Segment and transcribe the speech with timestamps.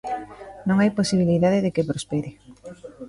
[0.67, 2.31] "Non hai posibilidade de que prospere".